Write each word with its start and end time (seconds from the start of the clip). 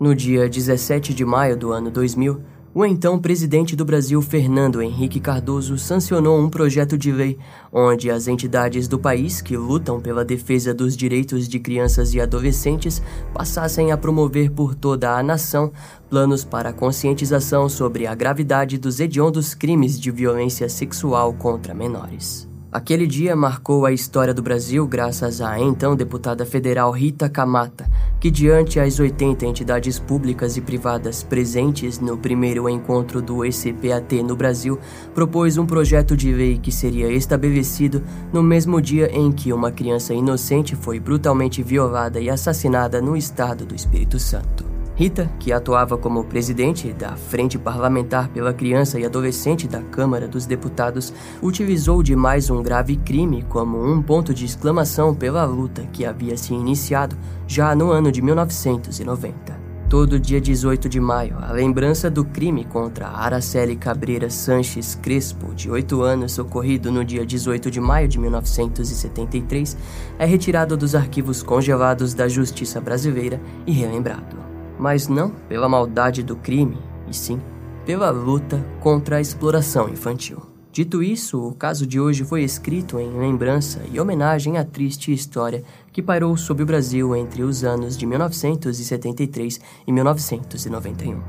No 0.00 0.14
dia 0.14 0.48
17 0.48 1.12
de 1.12 1.26
maio 1.26 1.54
do 1.54 1.72
ano 1.72 1.90
2000, 1.90 2.40
o 2.72 2.86
então 2.86 3.18
presidente 3.18 3.76
do 3.76 3.84
Brasil, 3.84 4.22
Fernando 4.22 4.80
Henrique 4.80 5.20
Cardoso, 5.20 5.76
sancionou 5.76 6.40
um 6.40 6.48
projeto 6.48 6.96
de 6.96 7.12
lei 7.12 7.36
onde 7.70 8.10
as 8.10 8.26
entidades 8.26 8.88
do 8.88 8.98
país 8.98 9.42
que 9.42 9.58
lutam 9.58 10.00
pela 10.00 10.24
defesa 10.24 10.72
dos 10.72 10.96
direitos 10.96 11.46
de 11.46 11.60
crianças 11.60 12.14
e 12.14 12.20
adolescentes 12.20 13.02
passassem 13.34 13.92
a 13.92 13.96
promover 13.98 14.50
por 14.50 14.74
toda 14.74 15.18
a 15.18 15.22
nação 15.22 15.70
planos 16.08 16.44
para 16.44 16.72
conscientização 16.72 17.68
sobre 17.68 18.06
a 18.06 18.14
gravidade 18.14 18.78
dos 18.78 19.00
hediondos 19.00 19.52
crimes 19.52 20.00
de 20.00 20.10
violência 20.10 20.66
sexual 20.70 21.34
contra 21.34 21.74
menores. 21.74 22.49
Aquele 22.72 23.04
dia 23.04 23.34
marcou 23.34 23.84
a 23.84 23.90
história 23.90 24.32
do 24.32 24.42
Brasil 24.42 24.86
graças 24.86 25.40
à 25.40 25.58
então 25.58 25.96
deputada 25.96 26.46
federal 26.46 26.92
Rita 26.92 27.28
Camata, 27.28 27.90
que, 28.20 28.30
diante 28.30 28.78
as 28.78 29.00
80 29.00 29.44
entidades 29.44 29.98
públicas 29.98 30.56
e 30.56 30.60
privadas 30.60 31.24
presentes 31.24 31.98
no 31.98 32.16
primeiro 32.16 32.68
encontro 32.68 33.20
do 33.20 33.44
ECPAT 33.44 34.22
no 34.22 34.36
Brasil, 34.36 34.78
propôs 35.12 35.58
um 35.58 35.66
projeto 35.66 36.16
de 36.16 36.32
lei 36.32 36.58
que 36.58 36.70
seria 36.70 37.10
estabelecido 37.10 38.04
no 38.32 38.40
mesmo 38.40 38.80
dia 38.80 39.10
em 39.12 39.32
que 39.32 39.52
uma 39.52 39.72
criança 39.72 40.14
inocente 40.14 40.76
foi 40.76 41.00
brutalmente 41.00 41.64
violada 41.64 42.20
e 42.20 42.30
assassinada 42.30 43.02
no 43.02 43.16
estado 43.16 43.66
do 43.66 43.74
Espírito 43.74 44.20
Santo. 44.20 44.69
Rita, 45.00 45.32
que 45.38 45.50
atuava 45.50 45.96
como 45.96 46.24
presidente 46.24 46.92
da 46.92 47.16
Frente 47.16 47.58
Parlamentar 47.58 48.28
pela 48.28 48.52
Criança 48.52 49.00
e 49.00 49.06
Adolescente 49.06 49.66
da 49.66 49.80
Câmara 49.80 50.28
dos 50.28 50.44
Deputados, 50.44 51.10
utilizou 51.42 52.02
de 52.02 52.14
mais 52.14 52.50
um 52.50 52.62
grave 52.62 52.96
crime 52.96 53.42
como 53.48 53.82
um 53.82 54.02
ponto 54.02 54.34
de 54.34 54.44
exclamação 54.44 55.14
pela 55.14 55.42
luta 55.46 55.88
que 55.90 56.04
havia 56.04 56.36
se 56.36 56.52
iniciado 56.52 57.16
já 57.46 57.74
no 57.74 57.90
ano 57.90 58.12
de 58.12 58.20
1990. 58.20 59.58
Todo 59.88 60.20
dia 60.20 60.38
18 60.38 60.86
de 60.86 61.00
maio, 61.00 61.38
a 61.40 61.50
lembrança 61.50 62.10
do 62.10 62.22
crime 62.22 62.66
contra 62.66 63.08
Araceli 63.08 63.76
Cabreira 63.76 64.28
Sanches 64.28 64.94
Crespo, 64.96 65.54
de 65.54 65.70
8 65.70 66.02
anos, 66.02 66.38
ocorrido 66.38 66.92
no 66.92 67.02
dia 67.02 67.24
18 67.24 67.70
de 67.70 67.80
maio 67.80 68.06
de 68.06 68.18
1973, 68.18 69.78
é 70.18 70.26
retirado 70.26 70.76
dos 70.76 70.94
arquivos 70.94 71.42
congelados 71.42 72.12
da 72.12 72.28
Justiça 72.28 72.82
Brasileira 72.82 73.40
e 73.66 73.72
relembrado 73.72 74.49
mas 74.80 75.06
não 75.06 75.30
pela 75.48 75.68
maldade 75.68 76.22
do 76.22 76.34
crime, 76.34 76.78
e 77.08 77.14
sim 77.14 77.40
pela 77.84 78.10
luta 78.10 78.64
contra 78.80 79.16
a 79.16 79.20
exploração 79.20 79.88
infantil. 79.88 80.40
Dito 80.72 81.02
isso, 81.02 81.44
o 81.44 81.52
caso 81.52 81.86
de 81.86 81.98
hoje 81.98 82.24
foi 82.24 82.42
escrito 82.42 83.00
em 83.00 83.18
lembrança 83.18 83.80
e 83.92 83.98
homenagem 83.98 84.56
à 84.56 84.64
triste 84.64 85.12
história 85.12 85.64
que 85.92 86.00
pairou 86.00 86.36
sobre 86.36 86.62
o 86.62 86.66
Brasil 86.66 87.16
entre 87.16 87.42
os 87.42 87.64
anos 87.64 87.96
de 87.96 88.06
1973 88.06 89.60
e 89.86 89.92
1991. 89.92 91.20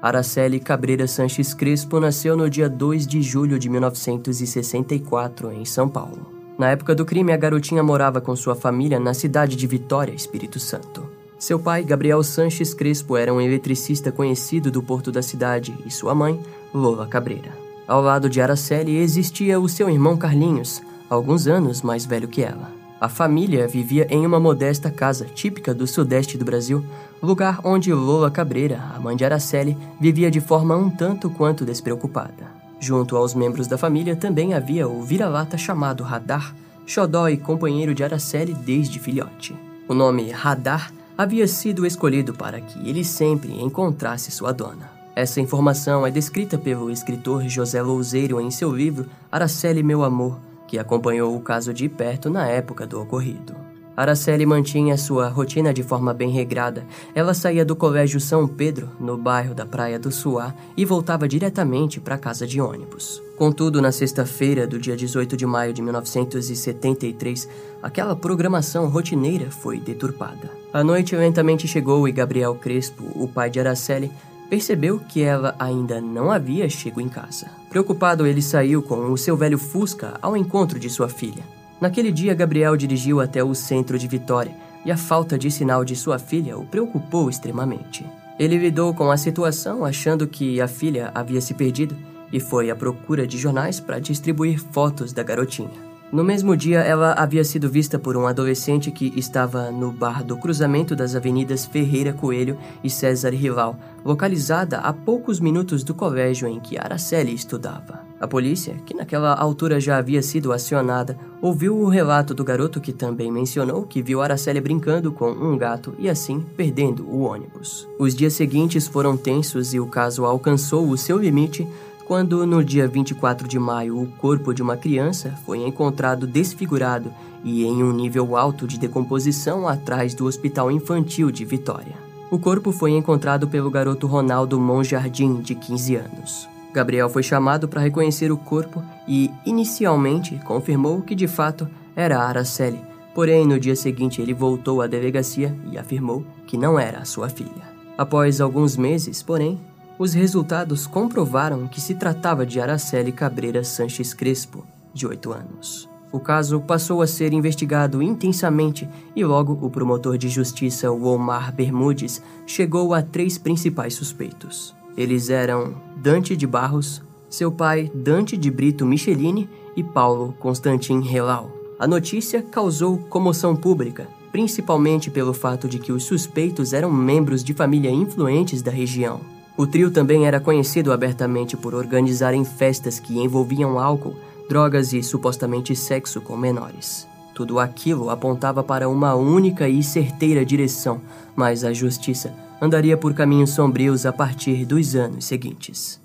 Araceli 0.00 0.60
Cabreira 0.60 1.06
Sanches 1.06 1.52
Crespo 1.54 2.00
nasceu 2.00 2.36
no 2.36 2.48
dia 2.48 2.68
2 2.68 3.06
de 3.06 3.22
julho 3.22 3.58
de 3.58 3.68
1964 3.68 5.52
em 5.52 5.64
São 5.64 5.88
Paulo. 5.88 6.43
Na 6.56 6.70
época 6.70 6.94
do 6.94 7.04
crime, 7.04 7.32
a 7.32 7.36
garotinha 7.36 7.82
morava 7.82 8.20
com 8.20 8.36
sua 8.36 8.54
família 8.54 9.00
na 9.00 9.12
cidade 9.12 9.56
de 9.56 9.66
Vitória, 9.66 10.14
Espírito 10.14 10.60
Santo. 10.60 11.04
Seu 11.36 11.58
pai, 11.58 11.82
Gabriel 11.82 12.22
Sanches 12.22 12.72
Crespo, 12.72 13.16
era 13.16 13.34
um 13.34 13.40
eletricista 13.40 14.12
conhecido 14.12 14.70
do 14.70 14.82
porto 14.82 15.10
da 15.10 15.20
cidade 15.20 15.74
e 15.84 15.90
sua 15.90 16.14
mãe, 16.14 16.40
Lola 16.72 17.08
Cabreira. 17.08 17.52
Ao 17.88 18.00
lado 18.00 18.30
de 18.30 18.40
Araceli 18.40 18.96
existia 18.96 19.58
o 19.58 19.68
seu 19.68 19.90
irmão 19.90 20.16
Carlinhos, 20.16 20.80
alguns 21.10 21.46
anos 21.48 21.82
mais 21.82 22.06
velho 22.06 22.28
que 22.28 22.42
ela. 22.42 22.72
A 23.00 23.08
família 23.08 23.66
vivia 23.66 24.06
em 24.08 24.24
uma 24.24 24.38
modesta 24.38 24.90
casa 24.90 25.26
típica 25.26 25.74
do 25.74 25.86
sudeste 25.86 26.38
do 26.38 26.44
Brasil, 26.44 26.82
lugar 27.20 27.60
onde 27.64 27.92
Lola 27.92 28.30
Cabreira, 28.30 28.80
a 28.94 29.00
mãe 29.00 29.16
de 29.16 29.24
Araceli, 29.24 29.76
vivia 30.00 30.30
de 30.30 30.40
forma 30.40 30.76
um 30.76 30.88
tanto 30.88 31.28
quanto 31.28 31.64
despreocupada. 31.64 32.53
Junto 32.84 33.16
aos 33.16 33.32
membros 33.32 33.66
da 33.66 33.78
família 33.78 34.14
também 34.14 34.52
havia 34.52 34.86
o 34.86 35.02
vira-lata 35.02 35.56
chamado 35.56 36.04
Radar, 36.04 36.54
xodó 36.84 37.30
e 37.30 37.38
companheiro 37.38 37.94
de 37.94 38.04
Araceli 38.04 38.52
desde 38.52 38.98
filhote. 38.98 39.56
O 39.88 39.94
nome 39.94 40.30
Radar 40.30 40.92
havia 41.16 41.48
sido 41.48 41.86
escolhido 41.86 42.34
para 42.34 42.60
que 42.60 42.86
ele 42.86 43.02
sempre 43.02 43.58
encontrasse 43.58 44.30
sua 44.30 44.52
dona. 44.52 44.92
Essa 45.16 45.40
informação 45.40 46.06
é 46.06 46.10
descrita 46.10 46.58
pelo 46.58 46.90
escritor 46.90 47.48
José 47.48 47.80
Louzeiro 47.80 48.38
em 48.38 48.50
seu 48.50 48.70
livro 48.70 49.06
Araceli 49.32 49.82
Meu 49.82 50.04
Amor, 50.04 50.38
que 50.68 50.78
acompanhou 50.78 51.34
o 51.34 51.40
caso 51.40 51.72
de 51.72 51.88
perto 51.88 52.28
na 52.28 52.46
época 52.46 52.86
do 52.86 53.00
ocorrido. 53.00 53.63
Araceli 53.96 54.44
mantinha 54.44 54.96
sua 54.96 55.28
rotina 55.28 55.72
de 55.72 55.82
forma 55.82 56.12
bem 56.12 56.30
regrada. 56.30 56.84
Ela 57.14 57.32
saía 57.32 57.64
do 57.64 57.76
Colégio 57.76 58.20
São 58.20 58.46
Pedro, 58.46 58.90
no 58.98 59.16
bairro 59.16 59.54
da 59.54 59.64
Praia 59.64 59.98
do 59.98 60.10
Suá, 60.10 60.52
e 60.76 60.84
voltava 60.84 61.28
diretamente 61.28 62.00
para 62.00 62.18
casa 62.18 62.46
de 62.46 62.60
ônibus. 62.60 63.22
Contudo, 63.36 63.80
na 63.80 63.92
sexta-feira 63.92 64.66
do 64.66 64.78
dia 64.78 64.96
18 64.96 65.36
de 65.36 65.46
maio 65.46 65.72
de 65.72 65.82
1973, 65.82 67.48
aquela 67.82 68.16
programação 68.16 68.88
rotineira 68.88 69.50
foi 69.50 69.78
deturpada. 69.78 70.50
A 70.72 70.82
noite 70.82 71.14
lentamente 71.14 71.68
chegou 71.68 72.08
e 72.08 72.12
Gabriel 72.12 72.54
Crespo, 72.54 73.04
o 73.14 73.28
pai 73.28 73.48
de 73.48 73.60
Araceli, 73.60 74.10
percebeu 74.50 75.00
que 75.00 75.22
ela 75.22 75.54
ainda 75.58 76.00
não 76.00 76.30
havia 76.30 76.68
chego 76.68 77.00
em 77.00 77.08
casa. 77.08 77.48
Preocupado, 77.70 78.26
ele 78.26 78.42
saiu 78.42 78.82
com 78.82 79.10
o 79.12 79.18
seu 79.18 79.36
velho 79.36 79.58
Fusca 79.58 80.18
ao 80.20 80.36
encontro 80.36 80.78
de 80.78 80.90
sua 80.90 81.08
filha. 81.08 81.42
Naquele 81.84 82.10
dia, 82.10 82.32
Gabriel 82.32 82.78
dirigiu 82.78 83.20
até 83.20 83.44
o 83.44 83.54
centro 83.54 83.98
de 83.98 84.08
Vitória 84.08 84.56
e 84.86 84.90
a 84.90 84.96
falta 84.96 85.38
de 85.38 85.50
sinal 85.50 85.84
de 85.84 85.94
sua 85.94 86.18
filha 86.18 86.56
o 86.56 86.64
preocupou 86.64 87.28
extremamente. 87.28 88.06
Ele 88.38 88.56
lidou 88.56 88.94
com 88.94 89.10
a 89.10 89.18
situação 89.18 89.84
achando 89.84 90.26
que 90.26 90.62
a 90.62 90.66
filha 90.66 91.10
havia 91.14 91.42
se 91.42 91.52
perdido 91.52 91.94
e 92.32 92.40
foi 92.40 92.70
à 92.70 92.74
procura 92.74 93.26
de 93.26 93.36
jornais 93.36 93.80
para 93.80 93.98
distribuir 93.98 94.58
fotos 94.58 95.12
da 95.12 95.22
garotinha. 95.22 95.68
No 96.10 96.24
mesmo 96.24 96.56
dia, 96.56 96.80
ela 96.80 97.12
havia 97.18 97.44
sido 97.44 97.68
vista 97.68 97.98
por 97.98 98.16
um 98.16 98.26
adolescente 98.26 98.90
que 98.90 99.12
estava 99.14 99.70
no 99.70 99.92
bar 99.92 100.24
do 100.24 100.38
cruzamento 100.38 100.96
das 100.96 101.14
avenidas 101.14 101.66
Ferreira 101.66 102.14
Coelho 102.14 102.56
e 102.82 102.88
César 102.88 103.34
Rival, 103.34 103.78
localizada 104.02 104.78
a 104.78 104.90
poucos 104.90 105.38
minutos 105.38 105.84
do 105.84 105.94
colégio 105.94 106.48
em 106.48 106.58
que 106.58 106.78
Araceli 106.78 107.34
estudava. 107.34 108.13
A 108.24 108.26
polícia, 108.26 108.76
que 108.86 108.94
naquela 108.94 109.34
altura 109.34 109.78
já 109.78 109.98
havia 109.98 110.22
sido 110.22 110.50
acionada, 110.50 111.18
ouviu 111.42 111.76
o 111.76 111.90
relato 111.90 112.32
do 112.32 112.42
garoto 112.42 112.80
que 112.80 112.90
também 112.90 113.30
mencionou 113.30 113.82
que 113.82 114.00
viu 114.00 114.22
Araceli 114.22 114.62
brincando 114.62 115.12
com 115.12 115.30
um 115.30 115.58
gato 115.58 115.94
e 115.98 116.08
assim 116.08 116.42
perdendo 116.56 117.06
o 117.06 117.20
ônibus. 117.20 117.86
Os 117.98 118.14
dias 118.14 118.32
seguintes 118.32 118.88
foram 118.88 119.14
tensos 119.14 119.74
e 119.74 119.78
o 119.78 119.86
caso 119.86 120.24
alcançou 120.24 120.88
o 120.88 120.96
seu 120.96 121.18
limite 121.18 121.68
quando, 122.06 122.46
no 122.46 122.64
dia 122.64 122.88
24 122.88 123.46
de 123.46 123.58
maio, 123.58 124.00
o 124.00 124.06
corpo 124.12 124.54
de 124.54 124.62
uma 124.62 124.78
criança 124.78 125.38
foi 125.44 125.58
encontrado 125.58 126.26
desfigurado 126.26 127.12
e 127.44 127.62
em 127.62 127.82
um 127.82 127.92
nível 127.92 128.38
alto 128.38 128.66
de 128.66 128.78
decomposição 128.78 129.68
atrás 129.68 130.14
do 130.14 130.24
Hospital 130.24 130.70
Infantil 130.70 131.30
de 131.30 131.44
Vitória. 131.44 131.94
O 132.30 132.38
corpo 132.38 132.72
foi 132.72 132.92
encontrado 132.92 133.46
pelo 133.48 133.70
garoto 133.70 134.06
Ronaldo 134.06 134.58
Monjardim, 134.58 135.42
de 135.42 135.54
15 135.54 135.96
anos. 135.96 136.53
Gabriel 136.74 137.08
foi 137.08 137.22
chamado 137.22 137.68
para 137.68 137.80
reconhecer 137.80 138.32
o 138.32 138.36
corpo 138.36 138.82
e, 139.06 139.30
inicialmente, 139.46 140.40
confirmou 140.44 141.02
que 141.02 141.14
de 141.14 141.28
fato 141.28 141.68
era 141.94 142.18
Araceli. 142.18 142.80
Porém, 143.14 143.46
no 143.46 143.60
dia 143.60 143.76
seguinte, 143.76 144.20
ele 144.20 144.34
voltou 144.34 144.82
à 144.82 144.88
delegacia 144.88 145.56
e 145.70 145.78
afirmou 145.78 146.26
que 146.48 146.58
não 146.58 146.76
era 146.76 147.04
sua 147.04 147.28
filha. 147.28 147.72
Após 147.96 148.40
alguns 148.40 148.76
meses, 148.76 149.22
porém, 149.22 149.60
os 149.96 150.14
resultados 150.14 150.84
comprovaram 150.84 151.68
que 151.68 151.80
se 151.80 151.94
tratava 151.94 152.44
de 152.44 152.60
Araceli 152.60 153.12
Cabreira 153.12 153.62
Sanches 153.62 154.12
Crespo, 154.12 154.66
de 154.92 155.06
8 155.06 155.32
anos. 155.32 155.88
O 156.10 156.18
caso 156.18 156.60
passou 156.60 157.02
a 157.02 157.06
ser 157.06 157.32
investigado 157.32 158.02
intensamente 158.02 158.88
e 159.14 159.24
logo 159.24 159.56
o 159.64 159.70
promotor 159.70 160.18
de 160.18 160.28
justiça 160.28 160.90
Omar 160.90 161.54
Bermudes 161.54 162.20
chegou 162.44 162.92
a 162.94 163.00
três 163.00 163.38
principais 163.38 163.94
suspeitos. 163.94 164.74
Eles 164.96 165.30
eram 165.30 165.74
Dante 165.96 166.36
de 166.36 166.46
Barros, 166.46 167.02
seu 167.28 167.50
pai 167.50 167.90
Dante 167.94 168.36
de 168.36 168.50
Brito 168.50 168.86
Michelini 168.86 169.48
e 169.76 169.82
Paulo 169.82 170.34
Constantin 170.38 171.00
Relau. 171.00 171.50
A 171.78 171.86
notícia 171.86 172.40
causou 172.40 172.98
comoção 172.98 173.56
pública, 173.56 174.06
principalmente 174.30 175.10
pelo 175.10 175.32
fato 175.32 175.68
de 175.68 175.78
que 175.78 175.92
os 175.92 176.04
suspeitos 176.04 176.72
eram 176.72 176.92
membros 176.92 177.42
de 177.42 177.52
família 177.52 177.90
influentes 177.90 178.62
da 178.62 178.70
região. 178.70 179.20
O 179.56 179.66
trio 179.66 179.90
também 179.90 180.26
era 180.26 180.40
conhecido 180.40 180.92
abertamente 180.92 181.56
por 181.56 181.74
organizarem 181.74 182.44
festas 182.44 182.98
que 182.98 183.18
envolviam 183.18 183.78
álcool, 183.78 184.16
drogas 184.48 184.92
e 184.92 185.02
supostamente 185.02 185.74
sexo 185.74 186.20
com 186.20 186.36
menores. 186.36 187.08
Tudo 187.34 187.58
aquilo 187.58 188.10
apontava 188.10 188.62
para 188.62 188.88
uma 188.88 189.14
única 189.14 189.68
e 189.68 189.82
certeira 189.82 190.44
direção, 190.44 191.00
mas 191.34 191.64
a 191.64 191.72
justiça 191.72 192.32
andaria 192.62 192.96
por 192.96 193.12
caminhos 193.12 193.50
sombrios 193.50 194.06
a 194.06 194.12
partir 194.12 194.64
dos 194.64 194.94
anos 194.94 195.24
seguintes. 195.24 196.00